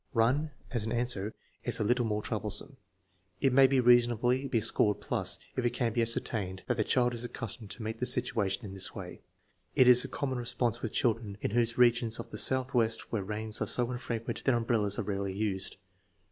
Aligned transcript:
"Run" 0.15 0.49
as 0.71 0.83
an 0.83 0.91
answer 0.91 1.35
is 1.63 1.79
a 1.79 1.83
little 1.83 2.05
more 2.05 2.23
troublesome. 2.23 2.77
It 3.39 3.53
may 3.53 3.67
reasonably 3.67 4.47
be 4.47 4.59
scored 4.59 4.99
plus 4.99 5.37
if 5.55 5.63
it 5.63 5.75
can 5.75 5.93
be 5.93 6.01
ascertained 6.01 6.63
that 6.65 6.77
the 6.77 6.83
child 6.83 7.13
is 7.13 7.23
accustomed 7.23 7.69
to 7.69 7.83
meet 7.83 7.99
the 7.99 8.07
situation 8.07 8.65
in 8.65 8.73
this 8.73 8.95
way. 8.95 9.21
It 9.75 9.87
is 9.87 10.03
a 10.03 10.07
com 10.07 10.29
mon 10.29 10.39
response 10.39 10.81
with 10.81 10.91
children 10.91 11.37
in 11.41 11.53
those 11.53 11.77
regions 11.77 12.17
of 12.19 12.31
the 12.31 12.39
Southwest 12.39 13.11
where 13.11 13.21
rains 13.23 13.61
are 13.61 13.67
so 13.67 13.91
infrequent 13.91 14.43
that 14.45 14.55
umbrellas 14.55 14.97
are 14.97 15.03
rarely 15.03 15.33
used. 15.37 15.77